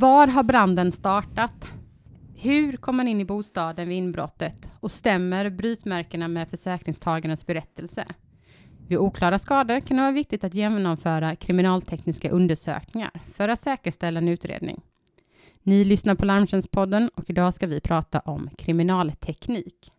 [0.00, 1.68] Var har branden startat?
[2.36, 4.68] Hur kom man in i bostaden vid inbrottet?
[4.80, 8.06] Och stämmer brytmärkena med försäkringstagarens berättelse?
[8.88, 14.28] Vid oklara skador kan det vara viktigt att genomföra kriminaltekniska undersökningar för att säkerställa en
[14.28, 14.80] utredning.
[15.62, 19.92] Ni lyssnar på Larmtjänstpodden och idag ska vi prata om kriminalteknik.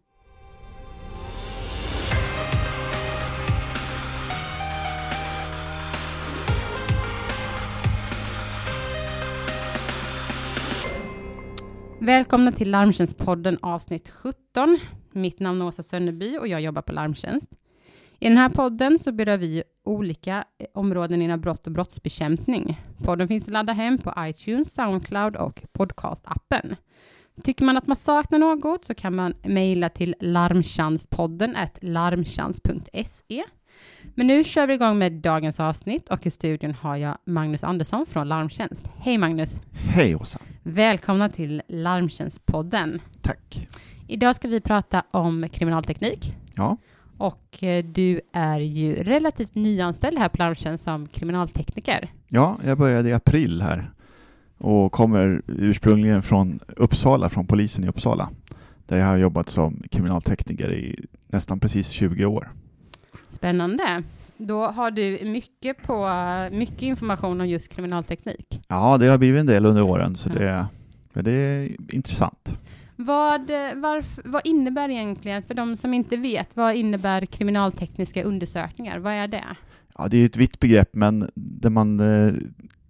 [12.02, 14.80] Välkomna till Larmtjänstpodden avsnitt 17.
[15.12, 17.50] Mitt namn är Åsa Sönneby och jag jobbar på Larmtjänst.
[18.20, 22.82] I den här podden så berör vi olika eh, områden inom brott och brottsbekämpning.
[23.06, 26.76] Podden finns att ladda hem på iTunes, Soundcloud och podcastappen.
[27.44, 33.44] Tycker man att man saknar något så kan man mejla till larmtjänstpodden larmtjänst.se.
[34.20, 38.06] Men nu kör vi igång med dagens avsnitt och i studion har jag Magnus Andersson
[38.06, 38.90] från Larmtjänst.
[38.98, 39.60] Hej Magnus!
[39.72, 40.40] Hej Åsa!
[40.64, 43.02] Välkomna till Larmtjänstpodden.
[43.22, 43.68] Tack!
[44.08, 46.36] Idag ska vi prata om kriminalteknik.
[46.56, 46.78] Ja.
[47.18, 52.12] Och eh, du är ju relativt nyanställd här på Larmtjänst som kriminaltekniker.
[52.28, 53.92] Ja, jag började i april här
[54.58, 58.30] och kommer ursprungligen från Uppsala, från polisen i Uppsala,
[58.88, 62.50] där jag har jobbat som kriminaltekniker i nästan precis 20 år.
[63.30, 64.04] Spännande.
[64.38, 66.10] Då har du mycket, på,
[66.52, 68.62] mycket information om just kriminalteknik.
[68.68, 70.36] Ja, det har blivit en del under åren, så Ja.
[70.40, 70.68] det,
[71.14, 72.54] men det är intressant.
[72.96, 73.42] Vad,
[73.76, 79.00] varf, vad innebär egentligen, för de som inte vet, vad innebär kriminaltekniska undersökningar?
[79.00, 79.44] Vad är det?
[79.98, 82.34] Ja, det är ett vitt begrepp, men det man eh,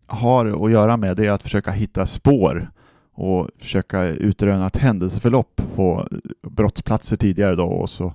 [0.08, 2.70] har att göra med det är att försöka hitta spår
[3.14, 6.08] och försöka utröna ett händelseförlopp på
[6.42, 8.12] brottsplatser tidigare då och så eh,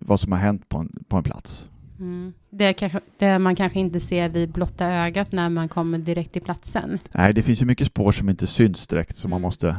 [0.00, 1.68] vad som har hänt på en, på en plats.
[2.00, 2.32] Mm.
[2.50, 6.42] Det, kanske, det man kanske inte ser vid blotta ögat när man kommer direkt till
[6.42, 6.98] platsen.
[7.14, 9.42] Nej, det finns ju mycket spår som inte syns direkt som man Mm.
[9.46, 9.76] måste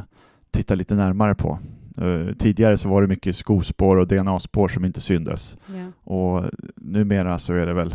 [0.50, 1.58] titta lite närmare på.
[1.98, 6.12] Eh, tidigare så var det mycket skospår och DNA-spår som inte syndes Ja.
[6.12, 7.94] och numera så är det väl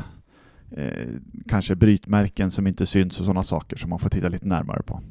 [0.72, 1.08] eh,
[1.48, 5.02] kanske brytmärken som inte syns och sådana saker som man får titta lite närmare på.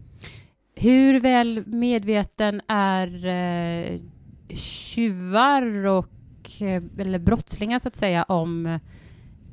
[0.75, 4.01] Hur väl medveten är eh,
[4.49, 6.18] tjuvar och eh,
[6.99, 8.79] eller brottslingar så att säga om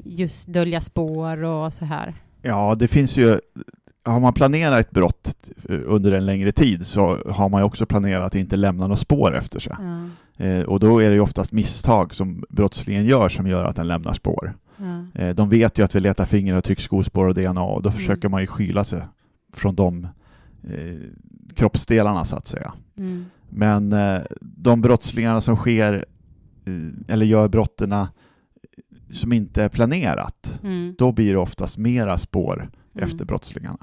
[0.03, 2.13] just dölja spår och så här?
[2.41, 3.39] Ja, det finns ju
[4.03, 7.85] har man planerat ett brott eh, under en längre tid så har man ju också
[7.85, 9.73] planerat att inte lämna något spår efter sig.
[9.79, 13.75] Ja, Eh, och då är det ju oftast misstag som brottslingen gör som gör att
[13.75, 14.53] den lämnar spår.
[14.78, 15.22] ja.
[15.22, 17.97] Eh, De vet ju att vi letar fingeravtryck, skospår och DNA och då Mm.
[18.00, 19.01] försöker man ju skyla sig
[19.53, 20.07] från de
[20.63, 21.00] eh,
[21.55, 22.73] kroppsdelarna så att säga.
[22.97, 23.25] Mm.
[23.50, 26.01] Men eh, de brottslingarna som sker eh,
[27.08, 28.09] eller gör brotterna
[29.09, 30.96] som inte är planerat, Mm.
[30.98, 33.09] då blir det oftast mera spår Mm.
[33.09, 33.78] efter brottslingarna.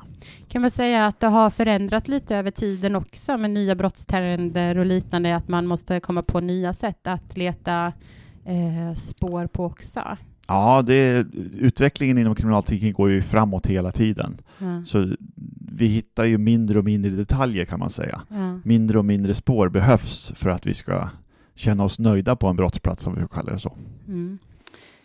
[0.49, 4.87] Kan man säga att det har förändrats lite över tiden också med nya brottstrender och
[4.87, 7.93] liknande, att man måste komma på nya sätt att leta
[8.45, 10.17] eh, spår på också?
[10.49, 11.27] Ja, det,
[11.59, 14.37] utvecklingen inom kriminalteknik går ju framåt hela tiden.
[14.59, 14.85] Ja.
[14.85, 15.17] Så
[15.73, 18.21] vi hittar ju mindre och mindre detaljer kan man säga.
[18.29, 18.59] Ja.
[18.65, 21.09] Mindre och mindre spår behövs för att vi ska
[21.55, 23.77] känna oss nöjda på en brottsplats, om vi får kalla det så.
[24.07, 24.39] Mm.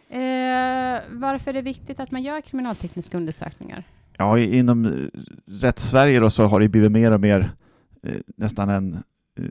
[0.10, 3.84] Eh, varför är det viktigt att man gör kriminaltekniska undersökningar?
[4.18, 4.92] Ja, inom eh,
[5.46, 7.52] rättssverige då så har det blivit mer och mer
[8.04, 8.94] eh, nästan en
[9.40, 9.46] eh,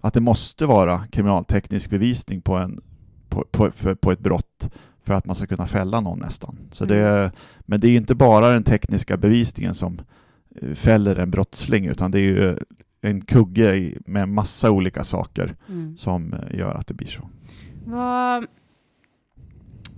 [0.00, 2.80] att det måste vara kriminalteknisk bevisning på, en,
[3.28, 4.70] på, på, för, på ett brott
[5.02, 6.58] för att man ska kunna fälla någon nästan.
[6.70, 7.30] Så det,
[7.60, 10.00] men det är inte bara den tekniska bevisningen som
[10.60, 12.58] eh, fäller en brottsling utan det är ju
[13.00, 15.96] en kugge med massa olika saker Mm.
[15.96, 17.28] som eh, gör att det blir så.
[17.84, 18.46] Vad,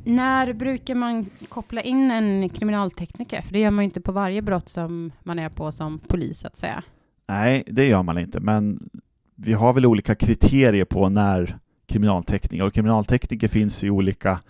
[0.04, 3.42] när brukar man koppla in en kriminaltekniker?
[3.42, 6.44] För det gör man ju inte på varje brott som man är på som polis,
[6.44, 6.82] att säga.
[7.28, 8.90] Nej, det gör man inte, men
[9.34, 14.40] vi har väl olika kriterier på när kriminaltekniker, och kriminaltekniker finns i olika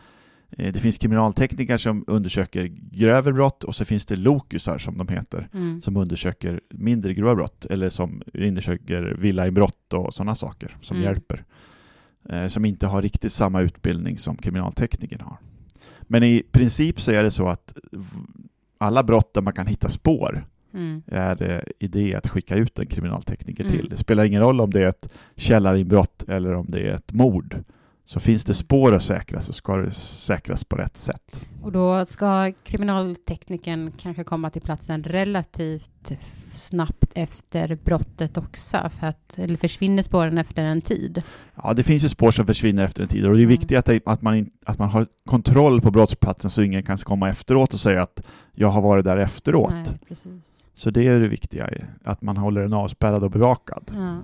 [0.56, 5.48] det finns kriminaltekniker som undersöker grövre brott och så finns det lokusar som de heter,
[5.54, 5.80] Mm.
[5.80, 11.04] som undersöker mindre grova brott eller som undersöker villainbrott och sådana saker som Mm.
[11.08, 11.44] hjälper.
[12.28, 15.36] Eh, Som inte har riktigt samma utbildning som kriminalteknikerna har.
[16.02, 17.74] Men i princip så är det så att
[18.78, 21.02] alla brott där man kan hitta spår Mm.
[21.06, 23.76] är det idé att skicka ut en kriminaltekniker Mm.
[23.76, 23.88] till.
[23.88, 27.64] Det spelar ingen roll om det är ett källarinbrott eller om det är ett mord.
[28.08, 31.40] Så finns det spår att säkra så ska det säkras på rätt sätt.
[31.62, 36.12] Och då ska kriminaltekniken kanske komma till platsen relativt
[36.52, 41.22] snabbt efter brottet också, för att, eller försvinner spåren efter en tid?
[41.54, 43.50] Ja, det finns ju spår som försvinner efter en tid och det är Mm.
[43.50, 47.74] viktigt att, att, man, att man har kontroll på brottsplatsen så ingen kan komma efteråt
[47.74, 48.22] och säga att
[48.54, 49.70] jag har varit där efteråt.
[49.72, 50.64] Nej, precis.
[50.74, 51.68] Så det är det viktiga,
[52.04, 53.90] att man håller den avspärrad och bevakad.
[53.94, 54.16] Ja.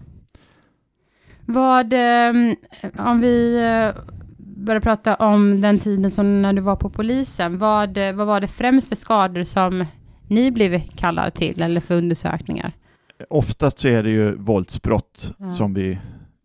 [1.47, 2.33] Vad, eh,
[2.99, 4.03] om vi eh,
[4.39, 8.41] börjar prata om den tiden som när du var på polisen, vad, eh, vad var
[8.41, 9.85] det främst för skador som
[10.29, 12.73] ni blev kallade till eller för undersökningar?
[13.31, 15.55] Oftast så är det ju våldsbrott Ja.
[15.55, 15.99] som, vi,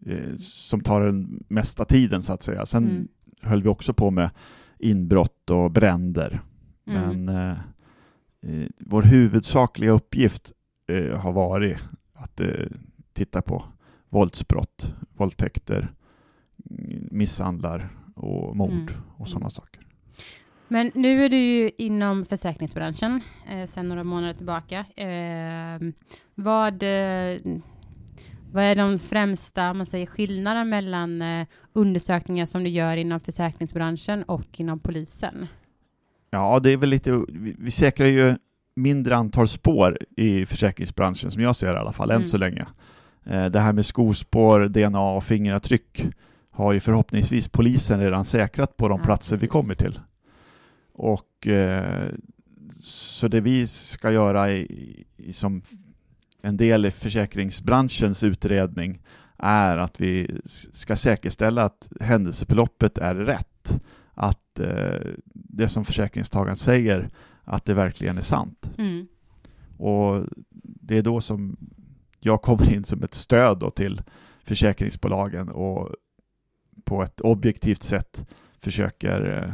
[0.06, 2.66] eh, som tar den mesta tiden så att säga.
[2.66, 3.08] Sen Mm.
[3.42, 4.30] höll vi också på med
[4.80, 6.42] inbrott och bränder.
[6.88, 7.26] Mm.
[7.26, 10.52] Men eh, vår huvudsakliga uppgift
[10.88, 11.78] eh, har varit
[12.14, 12.48] att eh,
[13.14, 13.64] titta på
[14.10, 15.94] våldsbrott, våldtäkter,
[16.70, 18.94] mm, misshandlar och mord Mm.
[19.18, 19.86] och sådana saker.
[20.68, 24.86] Men nu är du ju inom försäkringsbranschen eh, sedan några månader tillbaka.
[24.96, 25.90] Eh,
[26.36, 27.40] vad, eh,
[28.52, 34.24] vad är de främsta man säger, skillnaderna mellan eh, undersökningar som du gör inom försäkringsbranschen
[34.24, 35.48] och inom polisen?
[36.32, 38.36] Ja, det är väl lite, vi, vi säkrar ju
[38.76, 42.22] mindre antal spår i försäkringsbranschen som jag ser i alla fall, Mm.
[42.22, 42.68] än så länge.
[43.24, 46.08] Eh, det här med skospår, DNA och fingeravtryck
[46.52, 49.52] har ju förhoppningsvis polisen redan säkrat på de Ja, platser vi precis.
[49.52, 50.00] kommer till.
[50.94, 52.08] Och eh,
[52.82, 55.62] så det vi ska göra i, i, som
[56.42, 59.02] en del i försäkringsbranschens utredning
[59.38, 63.82] är att vi ska säkerställa att händelseförloppet är rätt.
[64.14, 67.10] Att eh, det som försäkringstagaren säger,
[67.44, 68.72] att det verkligen är sant.
[68.78, 69.08] Mm.
[69.78, 70.26] Och
[70.64, 71.58] det är då som
[72.20, 74.02] jag kommer in som ett stöd då till
[74.44, 75.90] försäkringsbolagen och
[76.84, 78.30] på ett objektivt sätt
[78.62, 79.52] försöker eh,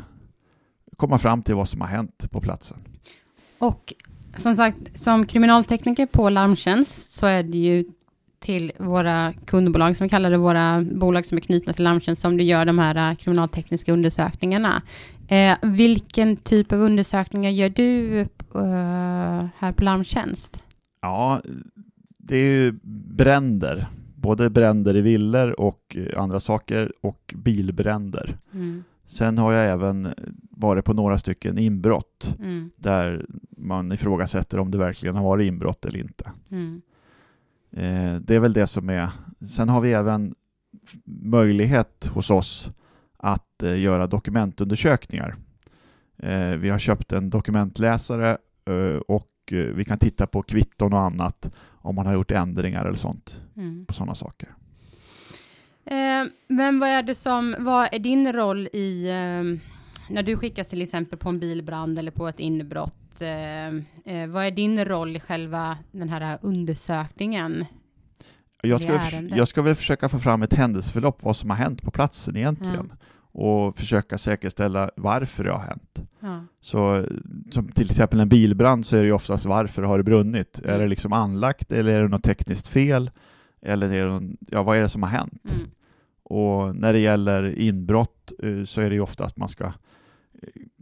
[0.98, 2.78] komma fram till vad som har hänt på platsen.
[3.58, 3.94] Och
[4.38, 7.86] som sagt, som kriminaltekniker på Larmtjänst så är det ju
[8.40, 12.38] till våra kundbolag, som vi kallar det, våra bolag som är knutna till Larmtjänst, som
[12.38, 14.82] du gör de här eh, kriminaltekniska undersökningarna.
[15.28, 20.60] Eh, vilken typ av undersökningar gör du eh, här på Larmtjänst?
[21.02, 21.42] Ja,
[22.28, 22.74] det är ju
[23.16, 23.88] bränder.
[24.16, 28.38] Både bränder i villor och andra saker och bilbränder.
[28.54, 28.84] Mm.
[29.06, 30.14] Sen har jag även
[30.50, 32.72] varit på några stycken inbrott Mm.
[32.76, 33.26] där
[33.58, 36.32] man ifrågasätter om det verkligen har varit inbrott eller inte.
[36.50, 36.82] Mm.
[37.72, 39.10] Eh, det är väl det som är.
[39.50, 40.36] Sen har vi även
[41.06, 42.72] möjlighet hos oss
[43.18, 45.36] att eh, göra dokumentundersökningar.
[46.18, 49.00] Eh, vi har köpt en dokumentläsare eh,
[49.46, 51.50] och eh, vi kan titta på kvitton och annat
[51.82, 53.86] om man har gjort ändringar eller sånt Mm.
[53.86, 54.50] på sådana saker.
[55.86, 59.60] Eh, men vad är det som, vad är din roll i, eh,
[60.14, 63.68] när du skickas till exempel på en bilbrand eller på ett inbrott, eh,
[64.16, 67.66] eh, vad är din roll i själva den här undersökningen?
[68.62, 69.00] Jag ska,
[69.36, 72.94] jag ska väl försöka få fram ett händelseförlopp, vad som har hänt på platsen egentligen.
[73.38, 76.02] Och försöka säkerställa varför det har hänt.
[76.20, 76.44] Ja.
[76.62, 77.06] Så
[77.52, 80.60] som till exempel en bilbrand så är det ju oftast varför har det brunnit?
[80.60, 80.80] Är Mm.
[80.80, 83.12] det liksom anlagt eller är det något tekniskt fel?
[83.62, 85.54] Eller är det någon, ja, vad är det som har hänt?
[85.54, 85.68] Mm.
[86.24, 89.72] Och när det gäller inbrott eh, så är det ju ofta att man ska eh,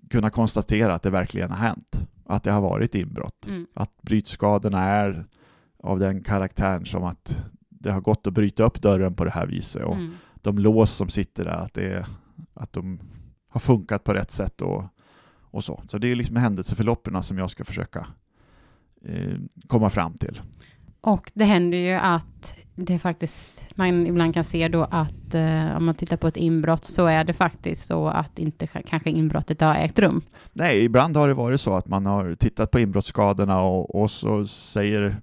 [0.10, 2.00] kunna konstatera att det verkligen har hänt.
[2.26, 3.46] Att det har varit inbrott.
[3.48, 3.68] Mm.
[3.74, 5.26] Att brytskadorna är
[5.84, 7.38] av den karaktären som att
[7.70, 9.84] det har gått att bryta upp dörren på det här viset.
[9.84, 10.12] Och Mm.
[10.42, 12.06] de lås som sitter där, att, det är,
[12.54, 13.00] att de
[13.50, 14.84] har funkat på rätt sätt och,
[15.42, 15.84] och så.
[15.88, 18.08] Så det är liksom händelseförloppen som jag ska försöka
[19.06, 20.42] eh, komma fram till.
[21.02, 25.86] Och det händer ju att det faktiskt, man ibland kan se då att eh, om
[25.86, 29.76] man tittar på ett inbrott så är det faktiskt så att inte kanske inbrottet har
[29.76, 30.22] ägt rum.
[30.54, 34.48] Nej, ibland har det varit så att man har tittat på inbrottsskadorna och, och så
[34.48, 35.18] säger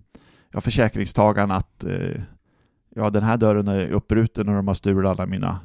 [0.53, 2.23] ja, försäkringstagaren att eh,
[2.95, 5.61] ja, den här dörren är uppbruten och de har stulit alla mina,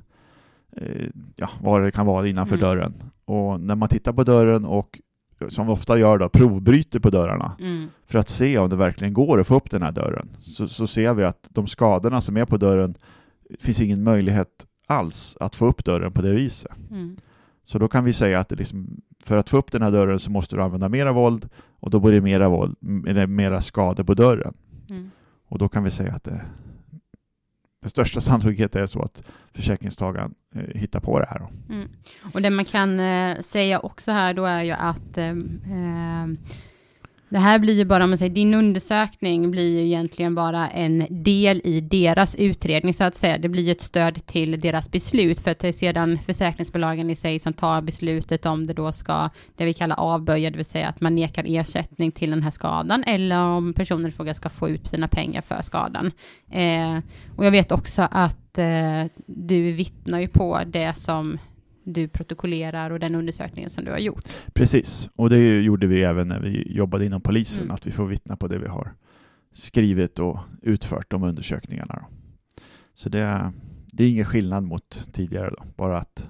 [1.35, 2.67] ja, vad det kan vara innanför Mm.
[2.69, 2.93] dörren.
[3.25, 4.99] Och när man tittar på dörren och
[5.49, 7.87] som vi ofta gör då, provbryter på dörrarna Mm.
[8.07, 10.87] för att se om det verkligen går att få upp den här dörren, så, så
[10.87, 12.95] ser vi att de skadorna som är på dörren
[13.59, 16.71] finns ingen möjlighet alls att få upp dörren på det viset.
[16.91, 17.15] Mm.
[17.63, 20.31] Så då kan vi säga att liksom, för att få upp den här dörren så
[20.31, 22.75] måste du använda mera våld och då blir det mera våld,
[23.07, 24.53] eller mera skador på dörren.
[24.89, 25.11] Mm.
[25.47, 26.41] Och då kan vi säga att det
[27.85, 29.23] med största sannolikhet är det så att
[29.53, 31.39] försäkringstagaren eh, hittar på det här.
[31.39, 31.73] Då.
[31.73, 31.89] Mm.
[32.33, 36.27] Och det man kan eh, säga också här då är ju att eh, eh,
[37.29, 41.05] det här blir ju bara, om man säger din undersökning blir ju egentligen bara en
[41.09, 43.37] del i deras utredning så att säga.
[43.37, 47.15] Det blir ju ett stöd till deras beslut för att det är sedan försäkringsbolagen i
[47.15, 50.87] sig som tar beslutet om det då ska, det vi kallar avböja, det vill säga
[50.87, 54.69] att man nekar ersättning till den här skadan eller om personen i fråga ska få
[54.69, 56.11] ut sina pengar för skadan.
[56.51, 56.97] Eh,
[57.35, 61.39] och jag vet också att eh, du vittnar ju på det som
[61.85, 64.25] du protokollerar och den undersökningen som du har gjort.
[64.53, 67.73] Precis, och det gjorde vi även när vi jobbade inom polisen, Mm.
[67.73, 68.93] att vi får vittna på det vi har
[69.51, 71.95] skrivit och utfört de undersökningarna.
[72.01, 72.05] Då.
[72.93, 73.51] Så det,
[73.85, 75.63] det är ingen skillnad mot tidigare, då.
[75.75, 76.27] bara att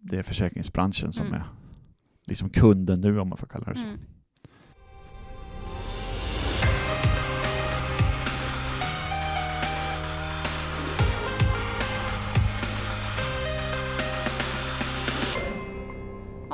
[0.00, 1.40] det är försäkringsbranschen som Mm.
[1.40, 1.44] är
[2.26, 3.86] liksom kunden nu, om man får kalla det så.
[3.86, 3.98] Mm.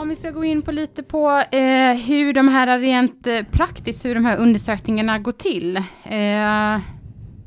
[0.05, 4.05] Om vi ska gå in på lite på eh, hur de här rent eh, praktiskt,
[4.05, 5.77] hur de här undersökningarna går till.
[5.77, 6.81] Eh,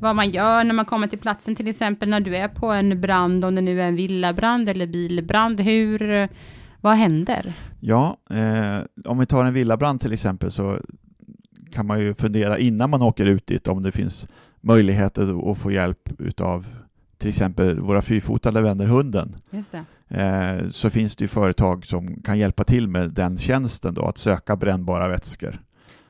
[0.00, 3.00] vad man gör när man kommer till platsen, till exempel när du är på en
[3.00, 6.28] brand, om det nu är en villabrand eller bilbrand, hur,
[6.80, 7.54] vad händer?
[7.80, 10.78] Ja, eh, om vi tar en villabrand till exempel så
[11.72, 14.28] kan man ju fundera innan man åker ut dit om det finns
[14.60, 16.66] möjligheter att få hjälp utav
[17.18, 19.36] till exempel våra fyrfotade vänner hunden.
[20.08, 24.18] Eh, så finns det ju företag som kan hjälpa till med den tjänsten då, att
[24.18, 25.60] söka brännbara vätskor.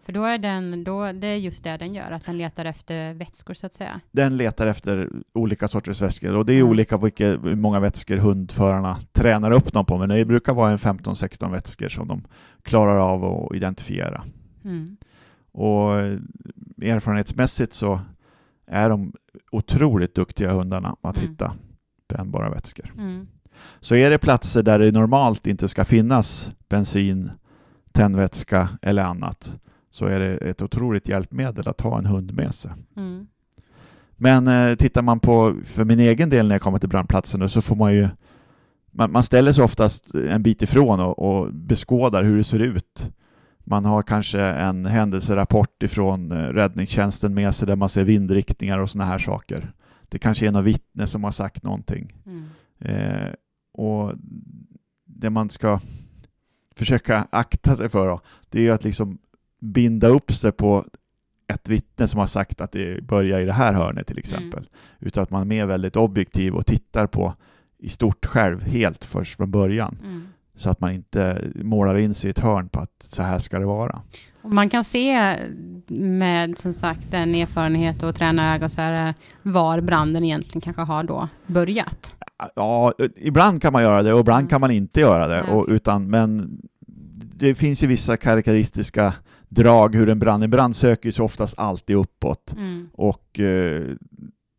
[0.02, 3.14] För då är den, då, det är just det den gör, att den letar efter
[3.14, 4.00] vätskor så att säga.
[4.10, 6.70] Den letar efter olika sorters vätskor och det är Mm.
[6.70, 10.78] olika vilka, hur många vätskor hundförarna tränar upp dem på, men det brukar vara en
[10.78, 12.24] 15-16 vätskor som de
[12.62, 14.22] klarar av att identifiera.
[14.64, 14.96] Mm.
[15.52, 16.18] Och eh,
[16.82, 18.00] erfarenhetsmässigt så
[18.70, 19.12] är de
[19.52, 21.30] otroligt duktiga hundarna att Mm.
[21.30, 21.52] hitta
[22.08, 22.92] brännbara vätskor.
[22.98, 23.26] Mm.
[23.80, 27.30] Så är det platser där det normalt inte ska finnas bensin,
[27.92, 29.54] tändvätska eller annat
[29.90, 32.70] så är det ett otroligt hjälpmedel att ha en hund med sig.
[32.96, 33.26] Mm.
[34.16, 37.62] Men eh, tittar man på, för min egen del när jag kommer till brandplatsen så
[37.62, 38.08] får man ju
[38.90, 43.12] man, man ställer sig oftast en bit ifrån och, och beskådar hur det ser ut.
[43.70, 48.90] Man har kanske en händelserapport ifrån eh, räddningstjänsten med sig där man ser vindriktningar och
[48.90, 49.72] sådana här saker.
[50.08, 52.12] Det kanske är någon vittne som har sagt någonting.
[52.26, 52.44] Mm.
[52.78, 53.32] Eh,
[53.72, 54.12] och
[55.04, 55.80] det man ska
[56.76, 59.18] försöka akta sig för då, det är att liksom
[59.60, 60.86] binda upp sig på
[61.46, 64.68] ett vittne som har sagt att det börjar i det här hörnet till exempel.
[64.98, 67.34] Utan att man är mer väldigt objektiv och tittar på
[67.78, 69.98] i stort själv helt först från början.
[70.04, 70.28] Mm.
[70.58, 73.58] Så att man inte målar in sig i ett hörn på att så här ska
[73.58, 74.02] det vara.
[74.42, 75.36] Man kan se
[75.88, 81.02] med som sagt den erfarenhet och träna ögon så här, var branden egentligen kanske har
[81.04, 82.12] då börjat.
[82.56, 84.48] Ja, ibland kan man göra det och ibland Mm.
[84.48, 85.42] kan man inte göra det.
[85.42, 86.58] Nej, Och, utan, men
[87.36, 89.14] det finns ju vissa karaktäristiska
[89.48, 92.54] drag hur en brand, en brand söker så oftast alltid uppåt.
[92.56, 92.88] Mm.
[92.92, 93.82] Och eh,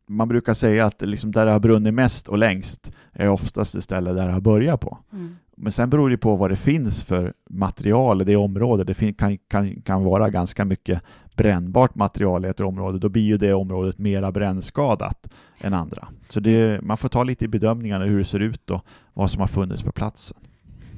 [0.07, 3.81] man brukar säga att liksom där det har brunnit mest och längst är oftast det
[3.81, 4.97] ställe där det har börjat på.
[5.13, 5.35] Mm.
[5.61, 8.87] Men sen beror det på vad det finns för material i det området.
[8.87, 11.01] Det kan, kan, kan vara ganska mycket
[11.35, 12.99] brännbart material i ett område.
[12.99, 15.27] Då blir ju det området mera brännskadat
[15.59, 16.07] än andra.
[16.29, 19.41] Så det, man får ta lite i bedömningarna hur det ser ut och vad som
[19.41, 20.37] har funnits på platsen.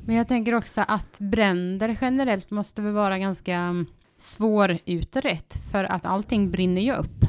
[0.06, 3.86] Men jag tänker också att bränder generellt måste väl vara ganska mm,
[4.18, 7.26] svårutrett för att allting brinner ju upp.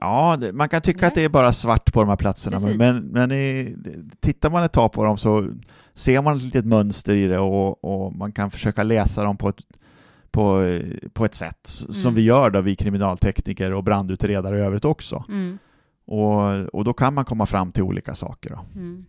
[0.00, 1.08] Ja, det, man kan tycka Nej.
[1.08, 2.78] att det är bara svart på de här platserna, men, Precis.
[2.78, 3.76] men, men i,
[4.20, 5.48] tittar man ett tag på dem så
[5.94, 9.48] ser man ett litet mönster i det och, och man kan försöka läsa dem på
[9.48, 9.56] ett,
[10.30, 10.78] på,
[11.12, 12.14] på ett sätt s- som Mm.
[12.14, 15.24] vi gör då, vi kriminaltekniker och brandutredare i övrigt också.
[15.28, 15.58] Mm.
[16.06, 18.58] Och, och då kan man komma fram till olika saker.
[18.74, 19.04] Mm.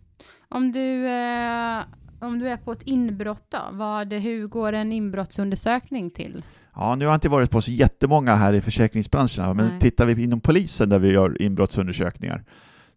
[0.48, 1.80] Om, du, eh,
[2.20, 6.42] om du är på ett inbrott då, vad, hur går en inbrottsundersökning till?
[6.74, 9.80] Ja, nu har jag inte varit på så jättemånga här i försäkringsbranscherna, men Nej.
[9.80, 12.44] tittar vi inom polisen där vi gör inbrottsundersökningar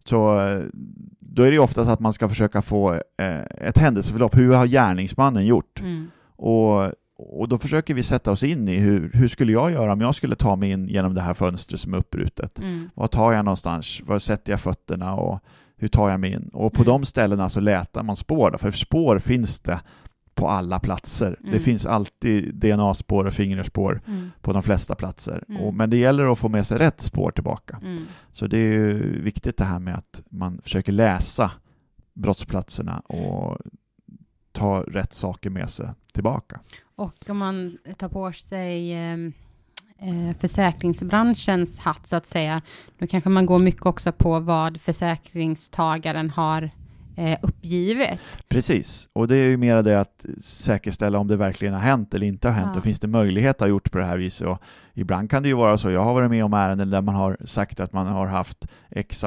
[0.04, 0.62] så eh,
[1.20, 4.36] då är det oftast att man ska försöka få eh, ett händelseförlopp.
[4.36, 5.80] Hur har gärningsmannen gjort?
[5.80, 6.10] Mm.
[6.36, 10.00] Och, och då försöker vi sätta oss in i hur, hur skulle jag göra om
[10.00, 12.58] jag skulle ta mig in genom det här fönstret som är uppbrutet?
[12.58, 12.90] Mm.
[12.94, 14.00] Var tar jag någonstans?
[14.06, 15.14] Var sätter jag fötterna?
[15.14, 15.40] Och
[15.76, 16.50] hur tar jag mig in?
[16.52, 16.92] Och på Mm.
[16.92, 19.80] de ställena så letar man spår, då, för spår finns det
[20.34, 21.36] på alla platser.
[21.40, 21.60] Det Mm.
[21.60, 24.30] finns alltid DNA-spår och fingerspår Mm.
[24.40, 25.44] på de flesta platser.
[25.48, 25.60] Mm.
[25.60, 27.80] Och, men det gäller att få med sig rätt spår tillbaka.
[27.84, 28.02] Mm.
[28.32, 31.50] Så det är ju viktigt det här med att man försöker läsa
[32.14, 33.58] brottsplatserna och
[34.52, 36.60] ta rätt saker med sig tillbaka.
[36.96, 39.16] Och om man tar på sig eh,
[40.00, 42.62] eh, försäkringsbranschens hatt så att säga,
[42.98, 46.70] då kanske man går mycket också på vad försäkringstagaren har
[47.16, 48.20] eh, uppgivet.
[48.48, 52.26] Precis, och det är ju mer det att säkerställa om det verkligen har hänt eller
[52.26, 52.78] inte har hänt Ja.
[52.78, 54.48] och finns det möjlighet att ha gjort på det här viset.
[54.48, 54.62] Och
[54.94, 57.36] ibland kan det ju vara så, jag har varit med om ärenden där man har
[57.44, 59.24] sagt att man har haft x,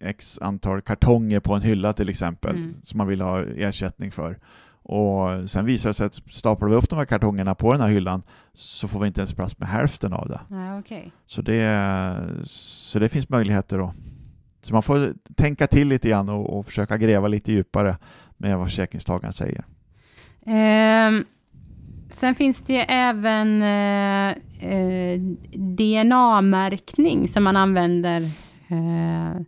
[0.00, 2.74] x antal kartonger på en hylla till exempel, Mm.
[2.82, 4.38] som man vill ha ersättning för.
[4.82, 7.88] Och sen visar det sig att staplar vi upp de här kartongerna på den här
[7.88, 8.22] hyllan
[8.52, 10.40] så får vi inte ens plats med hälften av det.
[10.50, 11.12] Ja, okej.
[11.26, 13.92] Så det, så det finns möjligheter då.
[14.62, 17.96] Så man får tänka till lite grann och, och försöka gräva lite djupare
[18.36, 19.64] med vad försäkringstagaren säger.
[20.46, 21.24] Ehm,
[22.10, 24.34] sen finns det ju även eh,
[24.70, 25.20] eh,
[25.52, 28.20] DNA-märkning som man använder
[28.68, 29.40] eh,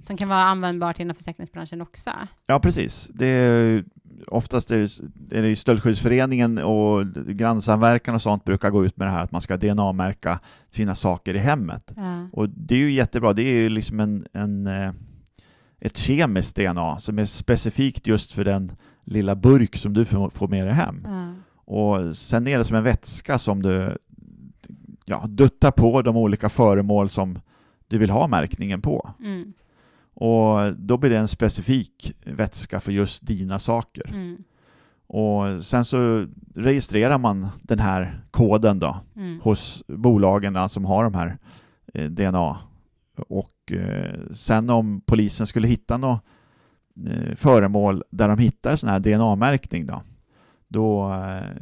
[0.00, 2.10] som kan vara användbart inom försäkringsbranschen också.
[2.46, 3.10] Ja, precis.
[3.14, 3.84] Det är,
[4.26, 9.12] oftast är det, är det Stöldskyddsföreningen och grannsamverkan och sånt brukar gå ut med det
[9.12, 11.92] här att man ska DNA-märka sina saker i hemmet.
[11.96, 12.28] Ja.
[12.32, 13.32] Och det är ju jättebra.
[13.32, 14.92] Det är ju liksom en, en, eh,
[15.80, 18.72] ett kemiskt DNA som är specifikt just för den
[19.04, 21.06] lilla burk som du får får med dig hem.
[21.08, 21.34] Ja.
[21.54, 23.98] Och sen är det som en vätska som du
[25.04, 27.38] ja, duttar på de olika föremål som
[27.88, 29.10] du vill ha märkningen på.
[29.20, 29.52] Mm.
[30.14, 34.10] Och då blir det en specifik vätska för just dina saker.
[34.10, 34.44] Mm.
[35.06, 39.40] Och sen så registrerar man den här koden då Mm.
[39.40, 41.38] hos bolagen som har de här
[41.94, 42.58] eh, DNA.
[43.28, 46.20] Och eh, sen om polisen skulle hitta något
[47.06, 50.02] eh, föremål där de hittar sån här DNA-märkning då,
[50.68, 51.56] då eh,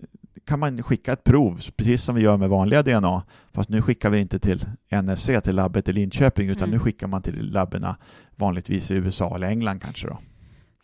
[0.46, 4.10] kan man skicka ett prov, precis som vi gör med vanliga DNA, fast nu skickar
[4.10, 4.64] vi inte till
[5.02, 6.78] NFC, till labbet i Linköping, utan Mm.
[6.78, 7.96] nu skickar man till labberna
[8.36, 10.18] vanligtvis i USA eller England kanske då.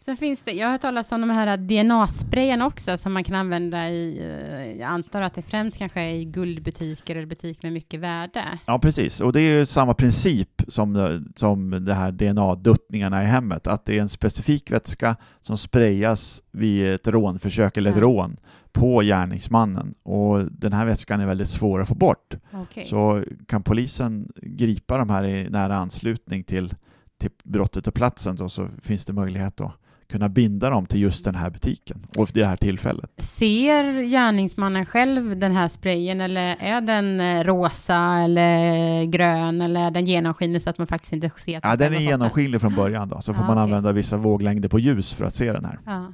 [0.05, 3.35] Sen finns det, jag har hört talas om de här DNA-sprayen också som man kan
[3.35, 4.19] använda i,
[4.51, 8.59] eh, jag antar att det främst kanske är i guldbutiker eller butik med mycket värde.
[8.67, 9.21] Ja, precis.
[9.21, 13.85] Och det är ju samma princip som, det- som det här DNA-duttningarna i hemmet, att
[13.85, 18.03] det är en specifik vätska som sprayas vid ett rånförsök eller ett Ja.
[18.03, 18.37] rån
[18.77, 19.95] på gärningsmannen.
[20.03, 22.35] Och den här vätskan är väldigt svår att få bort.
[22.53, 22.85] Okej.
[22.85, 26.75] Så kan polisen gripa de här i nära anslutning till,
[27.21, 29.73] till brottet och platsen då, så finns det möjlighet att
[30.11, 33.11] kunna binda dem till just den här butiken och det här tillfället.
[33.19, 39.91] Ser gärningsmannen själv den här sprayen eller är den eh, rosa eller grön eller är
[39.91, 43.21] den genomskinlig så att man faktiskt inte ser Ja, den är genomskinlig från början då,
[43.21, 43.63] så får Ja, man okej.
[43.65, 45.79] använda vissa våglängder på ljus för att se den här.
[45.87, 46.13] Ja.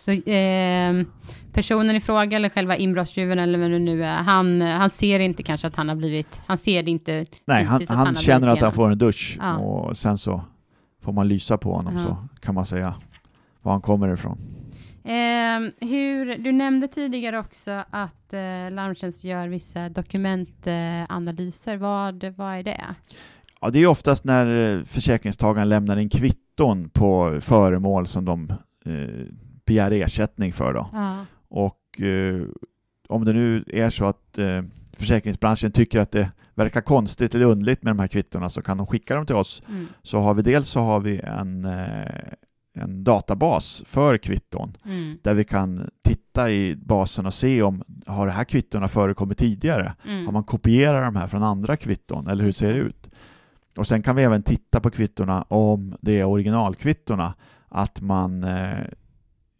[0.00, 1.02] Så eh,
[1.52, 5.42] personen i fråga eller själva inbrottstjuven eller vem det nu är, han, han ser inte
[5.42, 8.60] kanske att han har blivit, han ser det inte Nej, han, han, har känner att
[8.60, 9.56] han får en dusch Ja.
[9.56, 10.44] och sen så
[11.02, 12.02] får man lysa på honom Ja.
[12.02, 12.94] så kan man säga
[13.62, 14.38] var han kommer ifrån.
[15.04, 21.76] Eh, hur, du nämnde tidigare också att eh, Larmtjänst gör vissa dokumentanalyser.
[21.76, 22.84] Vad, vad är det?
[23.60, 28.50] Ja, det är oftast när eh, försäkringstagaren lämnar in kvitton på föremål som de
[28.86, 29.26] eh,
[29.70, 30.72] begär ersättning för.
[30.72, 30.88] Då.
[30.92, 31.24] Ja.
[31.48, 32.42] Och eh,
[33.08, 37.82] om det nu är så att eh, försäkringsbranschen tycker att det verkar konstigt eller underligt
[37.82, 39.62] med de här kvittona så kan de skicka dem till oss.
[39.68, 39.86] Mm.
[40.02, 42.32] Så har vi dels så har vi en, eh,
[42.74, 45.18] en databas för kvitton Mm.
[45.22, 49.94] där vi kan titta i basen och se om har det här kvittona förekommit tidigare?
[50.06, 50.26] Mm.
[50.26, 53.10] Har man kopierat de här från andra kvitton eller hur ser det ut?
[53.76, 57.34] Och sen kan vi även titta på kvittona om det är originalkvittona
[57.68, 58.84] att man eh,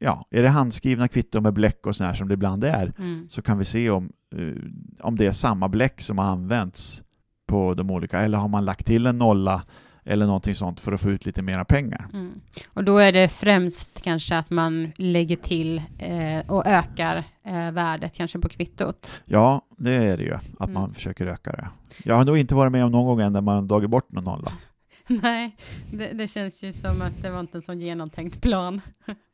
[0.00, 3.26] ja, är det handskrivna kvitton med bläck och sådär här som det ibland är Mm.
[3.30, 4.62] så kan vi se om, eh,
[5.00, 7.02] om det är samma bläck som har använts
[7.46, 9.62] på de olika eller har man lagt till en nolla
[10.04, 12.06] eller någonting sånt för att få ut lite mera pengar.
[12.12, 12.40] Mm.
[12.74, 18.12] Och då är det främst kanske att man lägger till eh, och ökar eh, värdet
[18.14, 19.10] kanske på kvittot.
[19.24, 20.72] Ja, det är det ju, att Mm.
[20.74, 21.68] man försöker öka det.
[22.04, 24.24] Jag har nog inte varit med om någon gång än där man dragit bort någon
[24.24, 24.52] nolla.
[25.06, 25.56] Nej,
[25.92, 28.80] det, det känns ju som att det var inte en så genomtänkt plan.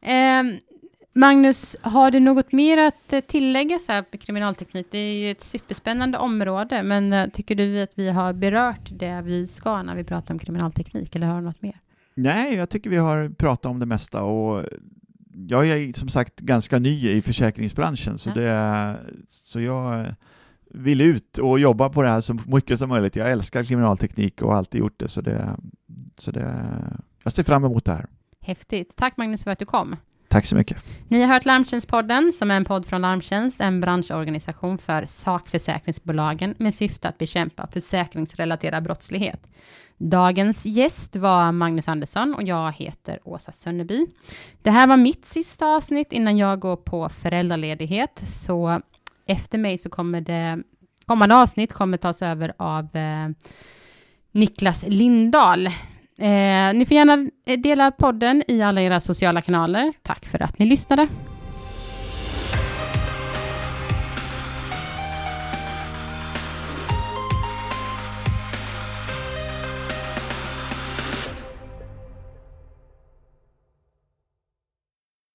[0.00, 0.58] Ehm,
[1.16, 4.86] Magnus, har du något mer att eh, tillägga så här på kriminalteknik?
[4.90, 9.20] Det är ju ett superspännande område, men eh, tycker du att vi har berört det
[9.24, 11.80] vi ska när vi pratar om kriminalteknik, eller har du något mer?
[12.14, 14.64] Nej, jag tycker vi har pratat om det mesta och
[15.48, 18.34] jag är som sagt ganska ny i försäkringsbranschen så, Ja.
[18.34, 18.96] det
[19.28, 20.06] så jag
[20.70, 23.16] vill ut och jobba på det här så mycket som möjligt.
[23.16, 25.56] Jag älskar kriminalteknik och har alltid gjort det så det,
[26.18, 26.64] så det
[27.22, 28.06] jag ser fram emot det här.
[28.44, 28.96] Häftigt.
[28.96, 29.96] Tack Magnus för att du kom.
[30.28, 30.76] Tack så mycket.
[31.08, 36.74] Ni har hört Larmtjänstpodden, som är en podd från Larmtjänst, en branschorganisation för sakförsäkringsbolagen med
[36.74, 39.48] syfte att bekämpa försäkringsrelaterad brottslighet.
[39.96, 44.06] Dagens gäst var Magnus Andersson och jag heter Åsa Sönneby.
[44.62, 48.80] Det här var mitt sista avsnitt innan jag går på föräldraledighet, så
[49.26, 50.62] efter mig så kommer det
[51.06, 53.28] kommande avsnitt kommer tas över av eh,
[54.32, 55.68] Niklas Lindahl.
[56.18, 59.92] Eh, ni får gärna eh, dela podden i alla era sociala kanaler.
[60.02, 61.08] Tack för att ni lyssnade.